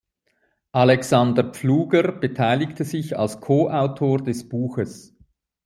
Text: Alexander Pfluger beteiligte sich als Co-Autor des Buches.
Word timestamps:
Alexander 0.71 1.43
Pfluger 1.53 2.11
beteiligte 2.13 2.83
sich 2.85 3.19
als 3.19 3.39
Co-Autor 3.39 4.17
des 4.23 4.49
Buches. 4.49 5.15